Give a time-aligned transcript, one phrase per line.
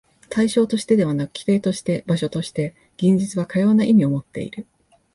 [0.29, 4.65] 対象としてでなく、基底として、場所として、現実はかような意味をもっている。